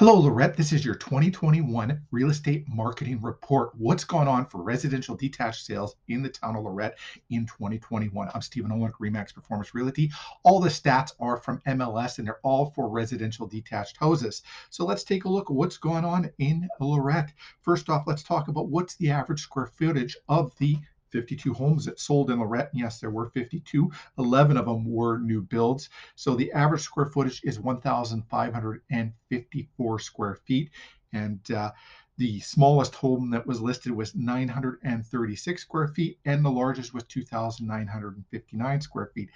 [0.00, 0.56] Hello, Lorette.
[0.56, 3.74] This is your 2021 real estate marketing report.
[3.76, 6.96] What's gone on for residential detached sales in the town of Lorette
[7.28, 8.30] in 2021?
[8.32, 10.10] I'm Stephen Olyniuk, Remax Performance Realty.
[10.42, 14.40] All the stats are from MLS and they're all for residential detached houses.
[14.70, 17.34] So let's take a look at what's going on in Lorette.
[17.60, 20.78] First off, let's talk about what's the average square footage of the
[21.10, 22.70] 52 homes that sold in Lorette.
[22.72, 23.90] Yes, there were 52.
[24.18, 25.88] 11 of them were new builds.
[26.14, 30.70] So the average square footage is 1,554 square feet.
[31.12, 31.72] And uh,
[32.20, 38.80] the smallest home that was listed was 936 square feet, and the largest was 2,959
[38.82, 39.30] square feet.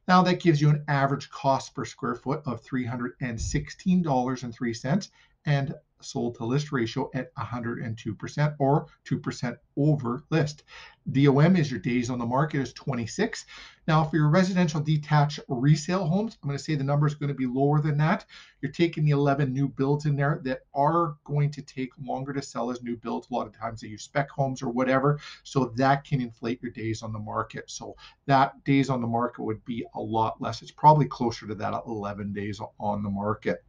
[0.08, 5.10] Now that gives you an average cost per square foot of $316.03
[5.44, 5.74] and
[6.04, 10.64] sold to list ratio at 102% or 2% over list.
[11.10, 13.46] DOM is your days on the market is 26.
[13.88, 17.28] Now, for your residential detached resale homes, I'm going to say the number is going
[17.28, 18.24] to be lower than that.
[18.60, 22.40] You're taking the 11 new builds in there that are going to take longer to
[22.40, 23.28] sell as new builds.
[23.30, 25.18] A lot of times they use spec homes or whatever.
[25.42, 27.68] So that can inflate your days on the market.
[27.68, 30.62] So that days on the market would be a lot less.
[30.62, 33.64] It's probably closer to that 11 days on the market.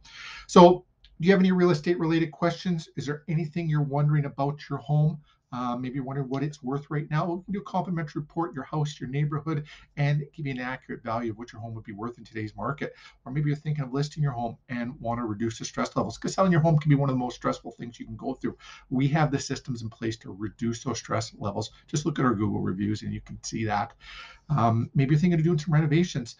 [0.46, 0.84] So
[1.20, 2.88] do you have any real estate related questions?
[2.96, 5.20] Is there anything you're wondering about your home?
[5.54, 7.26] Uh, maybe you're wondering what it's worth right now.
[7.26, 9.64] We can do a complimentary report, your house, your neighborhood,
[9.96, 12.56] and give you an accurate value of what your home would be worth in today's
[12.56, 12.92] market.
[13.24, 16.18] Or maybe you're thinking of listing your home and want to reduce the stress levels
[16.18, 18.34] because selling your home can be one of the most stressful things you can go
[18.34, 18.56] through.
[18.90, 21.70] We have the systems in place to reduce those stress levels.
[21.86, 23.92] Just look at our Google reviews and you can see that.
[24.50, 26.34] Um, maybe you're thinking of doing some renovations.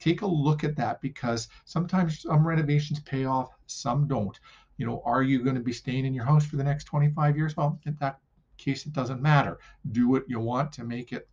[0.00, 4.38] Take a look at that because sometimes some renovations pay off, some don't.
[4.78, 7.36] You know, are you going to be staying in your house for the next 25
[7.36, 7.56] years?
[7.56, 8.18] Well, that
[8.56, 9.58] case, it doesn't matter.
[9.92, 11.28] Do what you want to make it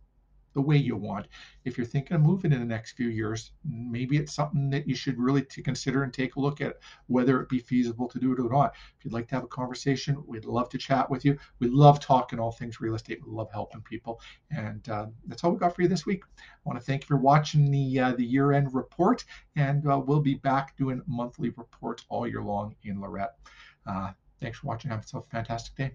[0.54, 1.26] the way you want.
[1.64, 4.94] If you're thinking of moving in the next few years, maybe it's something that you
[4.94, 6.76] should really to consider and take a look at
[7.08, 8.74] whether it be feasible to do it or not.
[8.98, 11.36] If you'd like to have a conversation, we'd love to chat with you.
[11.58, 13.20] We love talking all things real estate.
[13.26, 14.20] We love helping people,
[14.50, 16.22] and uh, that's all we got for you this week.
[16.24, 19.24] I want to thank you for watching the uh, the year end report,
[19.56, 23.34] and uh, we'll be back doing monthly reports all year long in Lorette.
[23.86, 24.90] Uh, thanks for watching.
[24.90, 25.92] Have yourself a fantastic day.